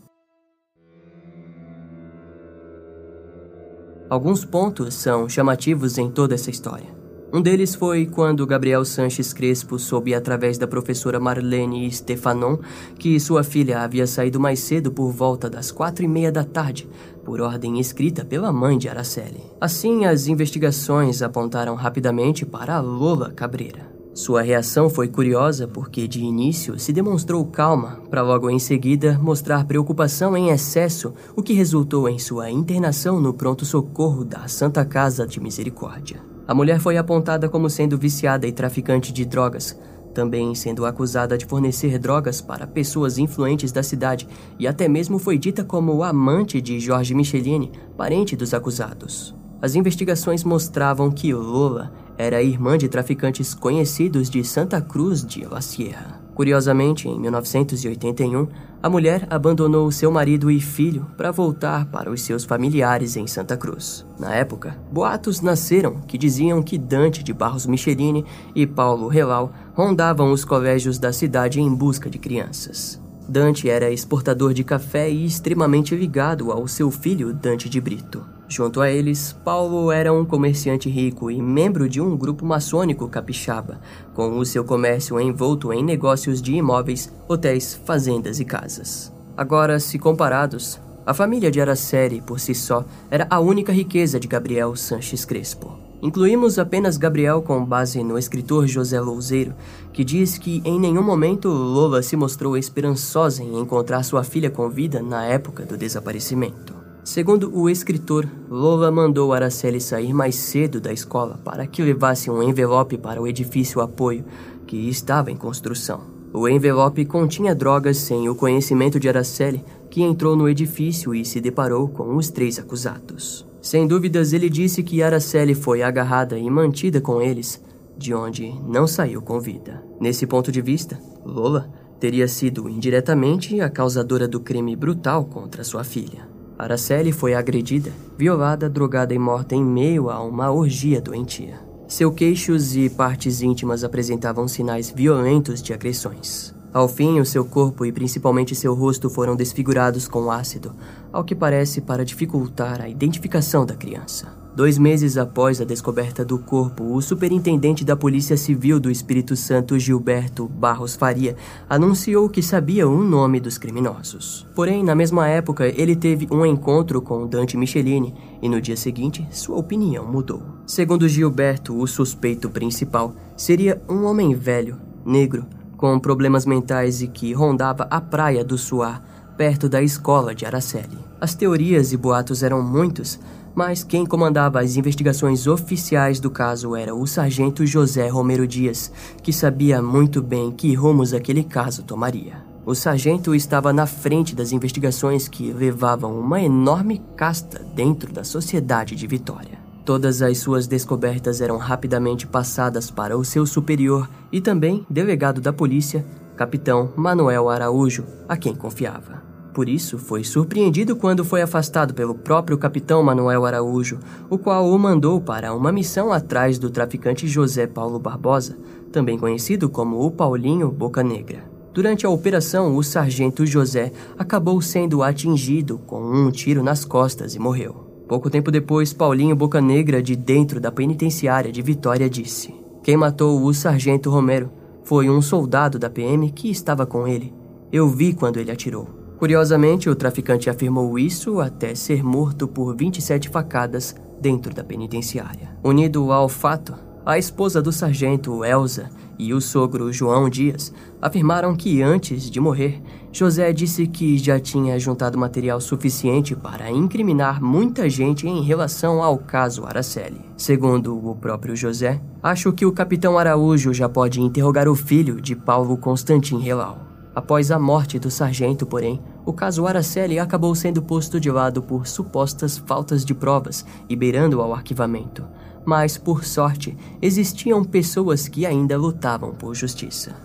Alguns 4.10 4.44
pontos 4.44 4.96
são 4.96 5.30
chamativos 5.30 6.00
em 6.00 6.10
toda 6.10 6.34
essa 6.34 6.50
história. 6.50 6.99
Um 7.31 7.42
deles 7.42 7.76
foi 7.76 8.08
quando 8.08 8.46
Gabriel 8.46 8.84
Sanches 8.84 9.31
Crespo 9.34 9.78
soube 9.78 10.16
através 10.16 10.58
da 10.58 10.68
professora 10.68 11.20
Marlene 11.20 11.92
Stefanon 11.92 12.58
que 12.98 13.20
sua 13.20 13.44
filha 13.44 13.81
havia 13.81 14.08
saído 14.08 14.40
mais 14.40 14.60
cedo 14.60 14.92
por 14.92 15.12
volta 15.12 15.48
das 15.48 15.72
quatro 15.72 16.04
e 16.04 16.08
meia 16.08 16.31
da 16.31 16.44
tarde, 16.44 16.90
por 17.24 17.40
ordem 17.40 17.80
escrita 17.80 18.26
pela 18.26 18.52
mãe 18.52 18.80
de 18.80 18.90
Araceli. 18.90 19.44
Assim, 19.62 20.06
as 20.06 20.28
investigações 20.28 21.22
apontaram 21.22 21.76
rapidamente 21.76 22.48
para 22.48 22.80
Lola 22.80 23.30
Cabreira. 23.30 23.88
Sua 24.12 24.42
reação 24.42 24.90
foi 24.90 25.08
curiosa 25.08 25.68
porque, 25.68 26.08
de 26.08 26.20
início, 26.20 26.80
se 26.80 26.92
demonstrou 26.92 27.46
calma, 27.46 28.02
para 28.10 28.24
logo 28.24 28.50
em 28.50 28.58
seguida 28.58 29.20
mostrar 29.22 29.66
preocupação 29.66 30.36
em 30.36 30.50
excesso, 30.50 31.14
o 31.36 31.44
que 31.44 31.54
resultou 31.54 32.10
em 32.10 32.18
sua 32.18 32.50
internação 32.50 33.22
no 33.22 33.36
pronto-socorro 33.36 34.26
da 34.26 34.48
Santa 34.48 34.84
Casa 34.84 35.28
de 35.28 35.40
Misericórdia. 35.40 36.29
A 36.50 36.56
mulher 36.56 36.80
foi 36.80 36.98
apontada 36.98 37.48
como 37.48 37.69
sendo 37.69 37.96
viciada 37.96 38.48
e 38.48 38.51
traficante 38.51 39.13
de 39.13 39.24
drogas, 39.24 39.80
também 40.16 40.56
sendo 40.56 40.84
acusada 40.84 41.38
de 41.38 41.46
fornecer 41.46 42.00
drogas 42.00 42.42
para 42.42 42.66
pessoas 42.66 43.19
influentes 43.19 43.72
da 43.72 43.84
cidade 43.84 44.28
e 44.57 44.68
até 44.68 44.88
mesmo 44.88 45.19
foi 45.19 45.38
dita 45.38 45.63
como 45.63 46.01
amante 46.01 46.60
de 46.60 46.80
Jorge 46.80 47.13
Michelini, 47.13 47.72
parente 47.96 48.36
dos 48.36 48.51
acusados. 48.51 49.36
As 49.62 49.75
investigações 49.75 50.44
mostravam 50.44 51.12
que 51.12 51.31
Lola 51.31 51.94
era 52.18 52.42
irmã 52.42 52.80
de 52.80 52.90
traficantes 52.90 53.54
conhecidos 53.54 54.28
de 54.28 54.44
Santa 54.44 54.81
Cruz 54.81 55.24
de 55.24 55.45
La 55.45 55.62
Sierra. 55.62 56.19
Curiosamente, 56.39 57.09
em 57.09 57.19
1981, 57.19 58.47
a 58.81 58.89
mulher 58.89 59.27
abandonou 59.30 59.91
seu 59.91 60.09
marido 60.09 60.50
e 60.50 60.62
filho 60.62 61.06
para 61.18 61.33
voltar 61.33 61.88
para 61.88 62.09
os 62.09 62.21
seus 62.21 62.45
familiares 62.45 63.18
em 63.18 63.27
Santa 63.27 63.57
Cruz. 63.57 64.06
Na 64.18 64.33
época, 64.33 64.80
boatos 64.89 65.41
nasceram 65.41 66.00
que 66.07 66.18
diziam 66.18 66.63
que 66.63 66.77
Dante 66.77 67.25
de 67.25 67.33
Barros 67.33 67.65
Michelini 67.65 68.24
e 68.56 68.65
Paulo 68.65 69.09
Relau 69.09 69.51
rondavam 69.74 70.31
os 70.31 70.45
colégios 70.45 70.97
da 70.97 71.12
cidade 71.12 71.59
em 71.59 71.75
busca 71.75 72.09
de 72.09 72.18
crianças. 72.18 73.01
Dante 73.27 73.69
era 73.69 73.92
exportador 73.92 74.53
de 74.53 74.63
café 74.63 75.09
e 75.09 75.25
extremamente 75.25 75.94
ligado 75.94 76.53
ao 76.53 76.69
seu 76.69 76.89
filho 76.89 77.33
Dante 77.33 77.68
de 77.68 77.81
Brito. 77.81 78.38
Junto 78.50 78.81
a 78.81 78.90
eles, 78.90 79.31
Paulo 79.46 79.92
era 79.92 80.12
um 80.12 80.25
comerciante 80.25 80.90
rico 80.90 81.30
e 81.30 81.40
membro 81.40 81.88
de 81.88 82.01
um 82.01 82.18
grupo 82.18 82.44
maçônico 82.44 83.07
capixaba, 83.07 83.80
com 84.16 84.40
o 84.40 84.46
seu 84.46 84.66
comércio 84.66 85.19
envolto 85.22 85.72
em 85.72 85.84
negócios 85.84 86.42
de 86.42 86.56
imóveis, 86.56 87.13
hotéis, 87.28 87.80
fazendas 87.86 88.40
e 88.40 88.46
casas. 88.46 89.13
Agora, 89.38 89.80
se 89.80 90.00
comparados, 90.00 90.81
a 91.06 91.13
família 91.13 91.51
de 91.51 91.62
Araceli, 91.62 92.22
por 92.22 92.40
si 92.40 92.56
só, 92.56 92.84
era 93.12 93.28
a 93.30 93.40
única 93.40 93.72
riqueza 93.72 94.19
de 94.19 94.28
Gabriel 94.28 94.75
Sanches 94.75 95.25
Crespo. 95.25 95.78
Incluímos 96.02 96.57
apenas 96.57 96.98
Gabriel 96.98 97.44
com 97.44 97.63
base 97.63 98.04
no 98.04 98.18
escritor 98.18 98.66
José 98.66 99.00
Louzeiro, 99.00 99.54
que 99.94 100.04
diz 100.04 100.40
que 100.40 100.60
em 100.66 100.80
nenhum 100.80 101.04
momento 101.04 101.50
Lola 101.50 102.02
se 102.02 102.16
mostrou 102.16 102.57
esperançosa 102.57 103.44
em 103.44 103.60
encontrar 103.60 104.02
sua 104.02 104.24
filha 104.24 104.50
com 104.50 104.69
vida 104.69 105.04
na 105.04 105.24
época 105.25 105.66
do 105.66 105.78
desaparecimento. 105.78 106.79
Segundo 107.04 107.51
o 107.57 107.69
escritor, 107.69 108.30
Lola 108.50 108.92
mandou 108.92 109.34
Araceli 109.34 109.80
sair 109.81 110.13
mais 110.13 110.36
cedo 110.36 110.80
da 110.80 110.92
escola 110.92 111.40
para 111.44 111.66
que 111.66 111.81
levasse 111.81 112.30
um 112.30 112.44
envelope 112.44 112.98
para 112.98 113.22
o 113.22 113.28
edifício 113.28 113.81
apoio 113.81 114.25
que 114.68 114.90
estava 114.90 115.31
em 115.31 115.36
construção. 115.36 116.01
O 116.31 116.48
envelope 116.48 117.04
continha 117.06 117.56
drogas 117.56 117.98
sem 117.98 118.30
o 118.30 118.36
conhecimento 118.36 119.00
de 119.00 119.10
Araceli, 119.10 119.63
que 119.90 120.04
entrou 120.04 120.36
no 120.36 120.48
edifício 120.48 121.16
e 121.16 121.25
se 121.25 121.42
deparou 121.42 121.88
com 121.88 122.16
os 122.16 122.30
três 122.30 122.60
acusados. 122.60 123.48
Sem 123.60 123.88
dúvidas, 123.88 124.31
ele 124.31 124.48
disse 124.48 124.84
que 124.84 125.02
Araceli 125.02 125.56
foi 125.56 125.81
agarrada 125.81 126.38
e 126.38 126.48
mantida 126.48 127.02
com 127.02 127.19
eles, 127.19 127.60
de 127.98 128.13
onde 128.13 128.54
não 128.68 128.86
saiu 128.86 129.22
com 129.22 129.40
vida. 129.40 129.84
Nesse 130.00 130.28
ponto 130.28 130.52
de 130.52 130.62
vista, 130.62 131.02
Lola 131.25 131.68
teria 132.00 132.28
sido 132.28 132.69
indiretamente 132.69 133.60
a 133.60 133.69
causadora 133.69 134.28
do 134.28 134.40
crime 134.40 134.75
brutal 134.75 135.25
contra 135.25 135.63
sua 135.63 135.84
filha. 135.84 136.29
Araceli 136.59 137.13
foi 137.13 137.33
agredida, 137.33 137.89
violada, 138.17 138.69
drogada 138.69 139.13
e 139.13 139.17
morta 139.17 139.56
em 139.56 139.63
meio 139.63 140.09
a 140.09 140.21
uma 140.21 140.51
orgia 140.51 141.00
doentia. 141.00 141.57
Seu 141.88 142.11
queixos 142.11 142.75
e 142.75 142.89
partes 142.89 143.41
íntimas 143.41 143.81
apresentavam 143.81 144.45
sinais 144.45 144.91
violentos 144.94 145.61
de 145.61 145.73
agressões. 145.73 146.53
Ao 146.73 146.89
fim, 146.89 147.21
o 147.21 147.25
seu 147.25 147.45
corpo 147.45 147.85
e 147.85 147.94
principalmente 147.94 148.53
seu 148.56 148.73
rosto 148.73 149.09
foram 149.09 149.38
desfigurados 149.38 150.06
com 150.06 150.29
ácido, 150.29 150.75
ao 151.13 151.23
que 151.23 151.33
parece 151.33 151.79
para 151.79 152.03
dificultar 152.03 152.81
a 152.81 152.89
identificação 152.89 153.65
da 153.65 153.73
criança. 153.73 154.27
Dois 154.59 154.77
meses 154.77 155.17
após 155.17 155.61
a 155.61 155.63
descoberta 155.63 156.25
do 156.25 156.38
corpo, 156.38 156.94
o 156.94 157.01
superintendente 157.01 157.85
da 157.85 157.95
Polícia 157.95 158.35
Civil 158.35 158.77
do 158.77 158.91
Espírito 158.91 159.33
Santo, 159.33 159.79
Gilberto 159.79 160.50
Barros 160.50 160.97
Faria, 160.97 161.38
anunciou 161.69 162.27
que 162.27 162.44
sabia 162.44 162.85
o 162.85 163.01
nome 163.01 163.39
dos 163.39 163.57
criminosos. 163.57 164.45
Porém, 164.53 164.83
na 164.83 164.94
mesma 164.94 165.29
época, 165.29 165.65
ele 165.65 165.95
teve 165.95 166.27
um 166.29 166.45
encontro 166.45 167.01
com 167.01 167.25
Dante 167.25 167.56
Michelini 167.56 168.13
e 168.41 168.50
no 168.50 168.59
dia 168.59 168.75
seguinte, 168.75 169.25
sua 169.31 169.56
opinião 169.56 170.06
mudou. 170.06 170.44
Segundo 170.67 171.07
Gilberto, 171.07 171.79
o 171.79 171.88
suspeito 171.88 172.50
principal 172.50 173.15
seria 173.38 173.81
um 173.88 174.03
homem 174.03 174.35
velho, 174.35 174.75
negro, 175.06 175.45
com 175.77 175.97
problemas 175.97 176.45
mentais 176.45 177.01
e 177.01 177.07
que 177.07 177.31
rondava 177.31 177.88
a 177.89 178.01
praia 178.01 178.44
do 178.44 178.57
Suar, 178.57 179.01
perto 179.38 179.69
da 179.69 179.81
escola 179.81 180.35
de 180.35 180.45
Araceli. 180.45 180.97
As 181.21 181.33
teorias 181.33 181.94
e 181.94 181.97
boatos 181.97 182.44
eram 182.44 182.61
muitos, 182.61 183.17
mas 183.56 183.84
quem 183.84 184.06
comandava 184.06 184.60
as 184.62 184.75
investigações 184.75 185.48
oficiais 185.48 186.19
do 186.19 186.30
caso 186.30 186.75
era 186.75 186.96
o 186.96 187.06
sargento 187.06 187.66
José 187.66 188.07
Romero 188.07 188.48
Dias, 188.48 188.92
que 189.22 189.34
sabia 189.34 189.81
muito 189.81 190.22
bem 190.22 190.51
que 190.51 190.74
rumos 190.74 191.13
aquele 191.13 191.44
caso 191.44 191.84
tomaria. 191.84 192.50
O 192.66 192.75
sargento 192.75 193.34
estava 193.34 193.74
na 193.74 193.86
frente 193.86 194.36
das 194.36 194.51
investigações 194.51 195.28
que 195.28 195.51
levavam 195.51 196.19
uma 196.19 196.42
enorme 196.42 197.01
casta 197.16 197.66
dentro 197.74 198.13
da 198.13 198.24
sociedade 198.24 198.96
de 198.96 199.07
Vitória. 199.07 199.57
Todas 199.84 200.22
as 200.22 200.38
suas 200.38 200.68
descobertas 200.68 201.42
eram 201.42 201.57
rapidamente 201.57 202.28
passadas 202.28 202.92
para 202.92 203.18
o 203.18 203.25
seu 203.25 203.45
superior 203.45 204.07
e 204.31 204.40
também 204.40 204.86
delegado 204.88 205.42
da 205.42 205.52
polícia, 205.52 206.06
capitão 206.38 206.94
Manuel 206.95 207.50
Araújo, 207.50 208.06
a 208.28 208.38
quem 208.38 208.54
confiava. 208.54 209.29
Por 209.59 209.67
isso, 209.67 209.97
foi 209.97 210.23
surpreendido 210.23 210.95
quando 210.95 211.25
foi 211.25 211.41
afastado 211.41 211.94
pelo 211.94 212.15
próprio 212.15 212.57
capitão 212.57 213.03
Manuel 213.03 213.45
Araújo, 213.45 214.00
o 214.30 214.37
qual 214.37 214.66
o 214.69 214.80
mandou 214.80 215.19
para 215.19 215.54
uma 215.54 215.69
missão 215.69 216.13
atrás 216.13 216.57
do 216.57 216.69
traficante 216.69 217.28
José 217.28 217.68
Paulo 217.68 217.99
Barbosa, 217.99 218.57
também 218.89 219.19
conhecido 219.19 219.68
como 219.68 219.99
o 219.99 220.11
Paulinho 220.11 220.71
Boca 220.71 221.04
Negra. 221.04 221.44
Durante 221.73 222.06
a 222.06 222.09
operação, 222.09 222.73
o 222.78 222.81
sargento 222.81 223.45
José 223.45 223.92
acabou 224.18 224.61
sendo 224.61 225.04
atingido 225.04 225.78
com 225.80 226.01
um 226.01 226.31
tiro 226.31 226.63
nas 226.63 226.85
costas 226.85 227.35
e 227.35 227.39
morreu. 227.39 228.06
Pouco 228.07 228.30
tempo 228.30 228.51
depois, 228.51 228.94
Paulinho 228.94 229.35
Boca 229.35 229.59
Negra, 229.59 230.01
de 230.01 230.16
dentro 230.16 230.61
da 230.61 230.71
penitenciária 230.71 231.51
de 231.51 231.61
Vitória, 231.61 232.09
disse: 232.09 232.56
Quem 232.81 232.95
matou 232.95 233.44
o 233.44 233.54
sargento 233.54 234.09
Romero 234.09 234.49
foi 234.85 235.09
um 235.09 235.21
soldado 235.21 235.78
da 235.78 235.89
PM 235.89 236.31
que 236.31 236.49
estava 236.49 236.85
com 236.85 237.06
ele. 237.06 237.33
Eu 237.73 237.89
vi 237.89 238.13
quando 238.13 238.37
ele 238.37 238.51
atirou. 238.51 238.98
Curiosamente, 239.19 239.90
o 239.90 239.95
traficante 239.95 240.49
afirmou 240.49 240.97
isso 240.97 241.42
até 241.42 241.76
ser 241.76 242.02
morto 242.02 242.47
por 242.47 242.73
27 242.73 243.28
facadas 243.28 243.94
dentro 244.21 244.54
da 244.54 244.64
penitenciária. 244.64 245.49
Unido 245.61 246.09
ao 246.14 246.30
fato, 246.30 246.73
a 247.06 247.18
esposa 247.18 247.61
do 247.61 247.69
sargento, 247.69 248.45
Elsa, 248.45 248.90
e 249.18 249.33
o 249.33 249.42
sogro, 249.42 249.92
João 249.92 250.30
Dias, 250.30 250.73
afirmaram 251.02 251.54
que 251.54 251.81
antes 251.81 252.31
de 252.31 252.40
morrer, 252.40 252.81
José 253.11 253.52
disse 253.52 253.85
que 253.88 254.18
já 254.18 254.40
tinha 254.40 254.80
juntado 254.80 255.18
material 255.18 255.59
suficiente 255.59 256.33
para 256.33 256.71
incriminar 256.71 257.44
muita 257.44 257.90
gente 257.90 258.26
em 258.26 258.42
relação 258.42 259.04
ao 259.04 259.18
caso 259.18 259.66
Araceli. 259.66 260.21
Segundo 260.38 260.97
o 260.97 261.14
próprio 261.14 261.57
José, 261.57 261.99
acho 262.23 262.54
que 262.54 262.66
o 262.66 262.71
capitão 262.71 263.18
Araújo 263.18 263.73
já 263.73 263.90
pode 263.90 264.21
interrogar 264.21 264.69
o 264.69 264.76
filho 264.76 265.19
de 265.19 265.35
Paulo 265.35 265.76
Constantin 265.76 266.38
Relau. 266.38 266.89
Após 267.19 267.52
a 267.52 267.59
morte 267.59 267.99
do 267.99 268.09
sargento, 268.09 268.66
porém, 268.66 269.02
o 269.26 269.33
caso 269.33 269.68
Araceli 269.68 270.18
acabou 270.18 270.56
sendo 270.56 270.81
posto 270.81 271.19
de 271.19 271.30
lado 271.30 271.61
por 271.61 271.85
supostas 271.85 272.57
faltas 272.57 273.04
de 273.04 273.14
provas 273.14 273.66
e 273.90 273.95
beirando 273.97 274.42
ao 274.42 274.54
arquivamento. 274.54 275.26
Mas, 275.66 275.97
por 275.97 276.23
sorte, 276.23 276.78
existiam 277.02 277.61
pessoas 277.61 278.30
que 278.30 278.45
ainda 278.45 278.78
lutavam 278.78 279.33
por 279.33 279.54
justiça. 279.54 280.16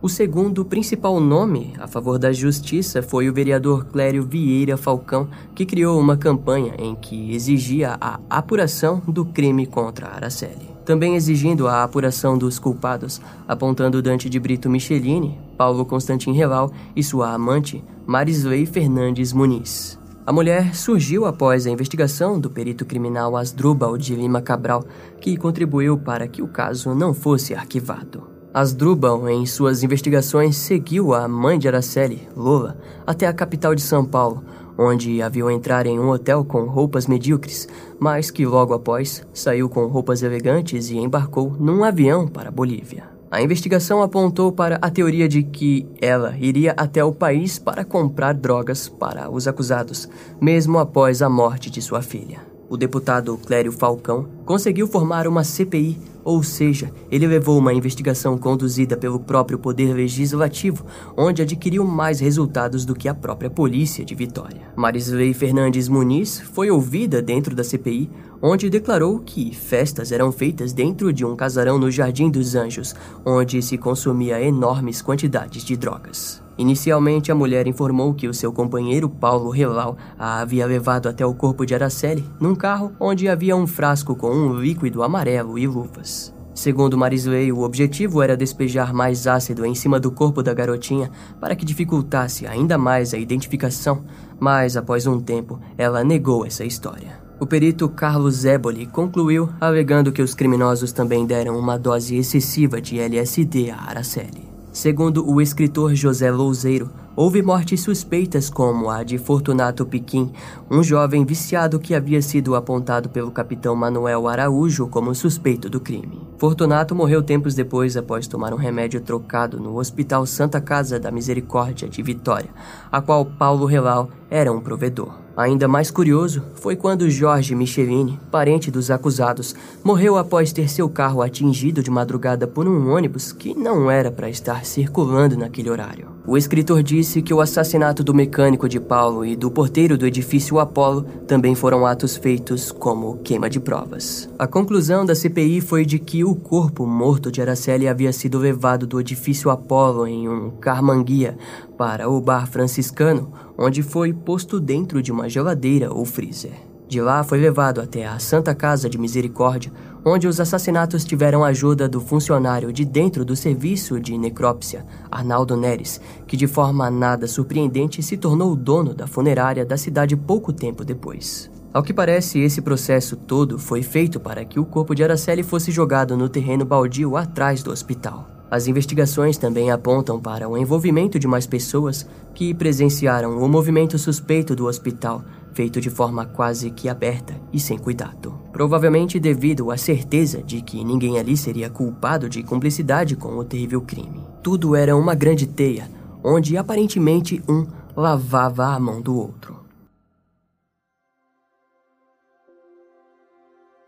O 0.00 0.08
segundo 0.08 0.64
principal 0.64 1.18
nome 1.18 1.74
a 1.76 1.88
favor 1.88 2.20
da 2.20 2.32
justiça 2.32 3.02
foi 3.02 3.28
o 3.28 3.34
vereador 3.34 3.86
Clério 3.86 4.22
Vieira 4.22 4.76
Falcão, 4.76 5.28
que 5.56 5.66
criou 5.66 5.98
uma 5.98 6.16
campanha 6.16 6.76
em 6.78 6.94
que 6.94 7.34
exigia 7.34 7.96
a 8.00 8.20
apuração 8.30 9.02
do 9.08 9.24
crime 9.24 9.66
contra 9.66 10.06
Araceli. 10.06 10.79
Também 10.90 11.14
exigindo 11.14 11.68
a 11.68 11.84
apuração 11.84 12.36
dos 12.36 12.58
culpados, 12.58 13.20
apontando 13.46 14.02
Dante 14.02 14.28
de 14.28 14.40
Brito 14.40 14.68
Michelini, 14.68 15.38
Paulo 15.56 15.86
Constantin 15.86 16.32
Reval 16.32 16.72
e 16.96 17.04
sua 17.04 17.32
amante, 17.32 17.84
Marisley 18.04 18.66
Fernandes 18.66 19.32
Muniz. 19.32 19.96
A 20.26 20.32
mulher 20.32 20.74
surgiu 20.74 21.26
após 21.26 21.64
a 21.64 21.70
investigação 21.70 22.40
do 22.40 22.50
perito 22.50 22.84
criminal 22.84 23.36
Asdrubal 23.36 23.96
de 23.96 24.16
Lima 24.16 24.42
Cabral, 24.42 24.84
que 25.20 25.36
contribuiu 25.36 25.96
para 25.96 26.26
que 26.26 26.42
o 26.42 26.48
caso 26.48 26.92
não 26.92 27.14
fosse 27.14 27.54
arquivado. 27.54 28.24
Asdrubal, 28.52 29.28
em 29.28 29.46
suas 29.46 29.84
investigações, 29.84 30.56
seguiu 30.56 31.14
a 31.14 31.28
mãe 31.28 31.56
de 31.56 31.68
Araceli, 31.68 32.28
Lola, 32.36 32.76
até 33.06 33.28
a 33.28 33.32
capital 33.32 33.76
de 33.76 33.80
São 33.80 34.04
Paulo, 34.04 34.42
onde 34.80 35.20
a 35.20 35.28
viu 35.28 35.50
entrar 35.50 35.86
em 35.86 36.00
um 36.00 36.08
hotel 36.08 36.42
com 36.42 36.64
roupas 36.64 37.06
medíocres, 37.06 37.68
mas 37.98 38.30
que 38.30 38.46
logo 38.46 38.72
após 38.72 39.22
saiu 39.34 39.68
com 39.68 39.86
roupas 39.86 40.22
elegantes 40.22 40.88
e 40.88 40.96
embarcou 40.96 41.54
num 41.60 41.84
avião 41.84 42.26
para 42.26 42.48
a 42.48 42.52
Bolívia. 42.52 43.04
A 43.30 43.42
investigação 43.42 44.02
apontou 44.02 44.50
para 44.50 44.78
a 44.80 44.90
teoria 44.90 45.28
de 45.28 45.42
que 45.42 45.86
ela 46.00 46.34
iria 46.38 46.72
até 46.76 47.04
o 47.04 47.12
país 47.12 47.58
para 47.58 47.84
comprar 47.84 48.32
drogas 48.32 48.88
para 48.88 49.30
os 49.30 49.46
acusados, 49.46 50.08
mesmo 50.40 50.78
após 50.78 51.20
a 51.20 51.28
morte 51.28 51.70
de 51.70 51.82
sua 51.82 52.00
filha. 52.00 52.49
O 52.70 52.76
deputado 52.76 53.36
Clério 53.36 53.72
Falcão 53.72 54.28
conseguiu 54.44 54.86
formar 54.86 55.26
uma 55.26 55.42
CPI, 55.42 55.98
ou 56.22 56.40
seja, 56.40 56.92
ele 57.10 57.26
levou 57.26 57.58
uma 57.58 57.74
investigação 57.74 58.38
conduzida 58.38 58.96
pelo 58.96 59.18
próprio 59.18 59.58
Poder 59.58 59.92
Legislativo, 59.92 60.86
onde 61.16 61.42
adquiriu 61.42 61.84
mais 61.84 62.20
resultados 62.20 62.84
do 62.84 62.94
que 62.94 63.08
a 63.08 63.14
própria 63.14 63.50
polícia 63.50 64.04
de 64.04 64.14
Vitória. 64.14 64.70
Marisley 64.76 65.34
Fernandes 65.34 65.88
Muniz 65.88 66.38
foi 66.38 66.70
ouvida 66.70 67.20
dentro 67.20 67.56
da 67.56 67.64
CPI, 67.64 68.08
onde 68.40 68.70
declarou 68.70 69.18
que 69.18 69.52
festas 69.52 70.12
eram 70.12 70.30
feitas 70.30 70.72
dentro 70.72 71.12
de 71.12 71.24
um 71.24 71.34
casarão 71.34 71.76
no 71.76 71.90
Jardim 71.90 72.30
dos 72.30 72.54
Anjos, 72.54 72.94
onde 73.26 73.60
se 73.62 73.76
consumia 73.76 74.40
enormes 74.40 75.02
quantidades 75.02 75.64
de 75.64 75.76
drogas. 75.76 76.40
Inicialmente, 76.60 77.32
a 77.32 77.34
mulher 77.34 77.66
informou 77.66 78.12
que 78.12 78.28
o 78.28 78.34
seu 78.34 78.52
companheiro 78.52 79.08
Paulo 79.08 79.48
Relau 79.48 79.96
a 80.18 80.40
havia 80.42 80.66
levado 80.66 81.08
até 81.08 81.24
o 81.24 81.32
corpo 81.32 81.64
de 81.64 81.74
Araceli 81.74 82.22
num 82.38 82.54
carro 82.54 82.92
onde 83.00 83.30
havia 83.30 83.56
um 83.56 83.66
frasco 83.66 84.14
com 84.14 84.30
um 84.30 84.52
líquido 84.52 85.02
amarelo 85.02 85.58
e 85.58 85.66
luvas. 85.66 86.34
Segundo 86.54 86.98
Marisley, 86.98 87.50
o 87.50 87.62
objetivo 87.62 88.20
era 88.20 88.36
despejar 88.36 88.92
mais 88.92 89.26
ácido 89.26 89.64
em 89.64 89.74
cima 89.74 89.98
do 89.98 90.10
corpo 90.10 90.42
da 90.42 90.52
garotinha 90.52 91.10
para 91.40 91.56
que 91.56 91.64
dificultasse 91.64 92.46
ainda 92.46 92.76
mais 92.76 93.14
a 93.14 93.16
identificação, 93.16 94.04
mas 94.38 94.76
após 94.76 95.06
um 95.06 95.18
tempo 95.18 95.58
ela 95.78 96.04
negou 96.04 96.44
essa 96.44 96.62
história. 96.62 97.22
O 97.40 97.46
perito 97.46 97.88
Carlos 97.88 98.44
Éboli 98.44 98.84
concluiu, 98.84 99.48
alegando 99.58 100.12
que 100.12 100.20
os 100.20 100.34
criminosos 100.34 100.92
também 100.92 101.24
deram 101.24 101.58
uma 101.58 101.78
dose 101.78 102.16
excessiva 102.16 102.82
de 102.82 103.00
LSD 103.00 103.70
a 103.70 103.76
Araceli. 103.76 104.49
Segundo 104.72 105.28
o 105.28 105.40
escritor 105.40 105.94
José 105.96 106.30
Louzeiro, 106.30 106.90
houve 107.16 107.42
mortes 107.42 107.80
suspeitas 107.80 108.48
como 108.48 108.88
a 108.88 109.02
de 109.02 109.18
Fortunato 109.18 109.84
Piquim, 109.84 110.32
um 110.70 110.82
jovem 110.82 111.24
viciado 111.24 111.78
que 111.78 111.94
havia 111.94 112.22
sido 112.22 112.54
apontado 112.54 113.08
pelo 113.08 113.30
capitão 113.30 113.74
Manuel 113.74 114.28
Araújo 114.28 114.86
como 114.86 115.14
suspeito 115.14 115.68
do 115.68 115.80
crime. 115.80 116.20
Fortunato 116.38 116.94
morreu 116.94 117.22
tempos 117.22 117.54
depois 117.54 117.96
após 117.96 118.26
tomar 118.26 118.54
um 118.54 118.56
remédio 118.56 119.00
trocado 119.00 119.60
no 119.60 119.78
Hospital 119.78 120.24
Santa 120.24 120.60
Casa 120.60 120.98
da 120.98 121.10
Misericórdia 121.10 121.88
de 121.88 122.02
Vitória, 122.02 122.50
a 122.90 123.00
qual 123.00 123.24
Paulo 123.24 123.66
Relau 123.66 124.08
era 124.30 124.52
um 124.52 124.60
provedor. 124.60 125.12
Ainda 125.36 125.66
mais 125.66 125.90
curioso 125.90 126.42
foi 126.54 126.76
quando 126.76 127.08
Jorge 127.08 127.54
Michelini, 127.54 128.20
parente 128.30 128.70
dos 128.70 128.90
acusados, 128.90 129.54
morreu 129.82 130.18
após 130.18 130.52
ter 130.52 130.68
seu 130.68 130.88
carro 130.88 131.22
atingido 131.22 131.82
de 131.82 131.90
madrugada 131.90 132.46
por 132.46 132.68
um 132.68 132.94
ônibus 132.94 133.32
que 133.32 133.54
não 133.54 133.90
era 133.90 134.10
para 134.10 134.28
estar 134.28 134.64
circulando 134.64 135.36
naquele 135.36 135.70
horário. 135.70 136.08
O 136.30 136.36
escritor 136.36 136.80
disse 136.80 137.22
que 137.22 137.34
o 137.34 137.40
assassinato 137.40 138.04
do 138.04 138.14
mecânico 138.14 138.68
de 138.68 138.78
Paulo 138.78 139.24
e 139.26 139.34
do 139.34 139.50
porteiro 139.50 139.98
do 139.98 140.06
edifício 140.06 140.60
Apolo 140.60 141.02
também 141.26 141.56
foram 141.56 141.84
atos 141.84 142.16
feitos 142.16 142.70
como 142.70 143.16
queima 143.16 143.50
de 143.50 143.58
provas. 143.58 144.30
A 144.38 144.46
conclusão 144.46 145.04
da 145.04 145.12
CPI 145.12 145.60
foi 145.60 145.84
de 145.84 145.98
que 145.98 146.22
o 146.22 146.36
corpo 146.36 146.86
morto 146.86 147.32
de 147.32 147.42
Araceli 147.42 147.88
havia 147.88 148.12
sido 148.12 148.38
levado 148.38 148.86
do 148.86 149.00
edifício 149.00 149.50
Apolo 149.50 150.06
em 150.06 150.28
um 150.28 150.50
carmanguia 150.50 151.36
para 151.76 152.08
o 152.08 152.20
bar 152.20 152.46
franciscano, 152.46 153.32
onde 153.58 153.82
foi 153.82 154.12
posto 154.12 154.60
dentro 154.60 155.02
de 155.02 155.10
uma 155.10 155.28
geladeira 155.28 155.92
ou 155.92 156.04
freezer. 156.04 156.69
De 156.90 157.00
lá 157.00 157.22
foi 157.22 157.38
levado 157.38 157.80
até 157.80 158.04
a 158.04 158.18
Santa 158.18 158.52
Casa 158.52 158.90
de 158.90 158.98
Misericórdia, 158.98 159.72
onde 160.04 160.26
os 160.26 160.40
assassinatos 160.40 161.04
tiveram 161.04 161.44
ajuda 161.44 161.88
do 161.88 162.00
funcionário 162.00 162.72
de 162.72 162.84
dentro 162.84 163.24
do 163.24 163.36
serviço 163.36 164.00
de 164.00 164.18
necrópsia, 164.18 164.84
Arnaldo 165.08 165.56
Neres, 165.56 166.00
que 166.26 166.36
de 166.36 166.48
forma 166.48 166.90
nada 166.90 167.28
surpreendente 167.28 168.02
se 168.02 168.16
tornou 168.16 168.50
o 168.50 168.56
dono 168.56 168.92
da 168.92 169.06
funerária 169.06 169.64
da 169.64 169.76
cidade 169.76 170.16
pouco 170.16 170.52
tempo 170.52 170.84
depois. 170.84 171.48
Ao 171.72 171.80
que 171.80 171.94
parece, 171.94 172.40
esse 172.40 172.60
processo 172.60 173.14
todo 173.14 173.56
foi 173.56 173.84
feito 173.84 174.18
para 174.18 174.44
que 174.44 174.58
o 174.58 174.66
corpo 174.66 174.92
de 174.92 175.04
Araceli 175.04 175.44
fosse 175.44 175.70
jogado 175.70 176.16
no 176.16 176.28
terreno 176.28 176.64
baldio 176.64 177.16
atrás 177.16 177.62
do 177.62 177.70
hospital. 177.70 178.26
As 178.50 178.66
investigações 178.66 179.38
também 179.38 179.70
apontam 179.70 180.18
para 180.18 180.48
o 180.48 180.58
envolvimento 180.58 181.20
de 181.20 181.28
mais 181.28 181.46
pessoas 181.46 182.04
que 182.34 182.52
presenciaram 182.52 183.38
o 183.38 183.48
movimento 183.48 183.96
suspeito 183.96 184.56
do 184.56 184.66
hospital, 184.66 185.22
feito 185.54 185.80
de 185.80 185.90
forma 185.90 186.24
quase 186.24 186.70
que 186.70 186.88
aberta 186.88 187.34
e 187.52 187.60
sem 187.60 187.78
cuidado. 187.78 188.38
Provavelmente 188.52 189.18
devido 189.18 189.70
à 189.70 189.76
certeza 189.76 190.42
de 190.42 190.62
que 190.62 190.84
ninguém 190.84 191.18
ali 191.18 191.36
seria 191.36 191.70
culpado 191.70 192.28
de 192.28 192.42
cumplicidade 192.42 193.16
com 193.16 193.36
o 193.36 193.44
terrível 193.44 193.80
crime. 193.80 194.20
Tudo 194.42 194.74
era 194.74 194.96
uma 194.96 195.14
grande 195.14 195.46
teia, 195.46 195.90
onde 196.22 196.56
aparentemente 196.56 197.42
um 197.48 197.66
lavava 197.96 198.66
a 198.66 198.80
mão 198.80 199.00
do 199.00 199.16
outro. 199.16 199.60